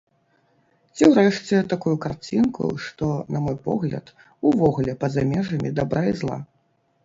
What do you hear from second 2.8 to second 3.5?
што, на